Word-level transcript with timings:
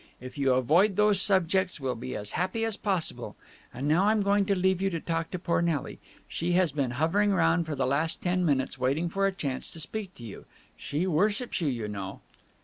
If 0.19 0.35
you 0.35 0.53
avoid 0.53 0.95
those 0.95 1.21
subjects, 1.21 1.79
we'll 1.79 1.93
be 1.93 2.15
as 2.15 2.31
happy 2.31 2.65
as 2.65 2.75
possible. 2.75 3.35
And 3.71 3.87
now 3.87 4.05
I'm 4.05 4.23
going 4.23 4.47
to 4.47 4.57
leave 4.57 4.81
you 4.81 4.89
to 4.89 4.99
talk 4.99 5.29
to 5.29 5.37
poor 5.37 5.61
Nelly. 5.61 5.99
She 6.27 6.53
has 6.53 6.71
been 6.71 6.89
hovering 6.97 7.31
round 7.35 7.67
for 7.67 7.75
the 7.75 7.85
last 7.85 8.19
ten 8.19 8.43
minutes, 8.43 8.79
waiting 8.79 9.09
for 9.09 9.27
a 9.27 9.31
chance 9.31 9.69
to 9.73 9.79
speak 9.79 10.15
to 10.15 10.23
you. 10.23 10.45
She 10.75 11.05
worships 11.05 11.61
you, 11.61 11.67
you 11.67 11.87
know!" 11.87 12.21